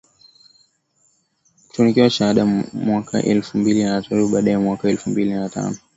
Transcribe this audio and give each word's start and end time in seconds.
kutunukiwa 1.67 2.09
stashahada 2.09 2.45
mwaka 2.73 3.23
elfu 3.23 3.57
mbili 3.57 3.83
na 3.83 4.01
tatu 4.01 4.27
Baadaye 4.27 4.57
mwaka 4.57 4.89
elfu 4.89 5.09
mbili 5.09 5.29
na 5.33 5.49
tano 5.49 5.67
alikwenda 5.67 5.79